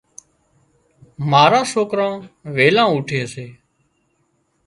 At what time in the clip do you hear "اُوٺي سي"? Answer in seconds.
2.91-3.45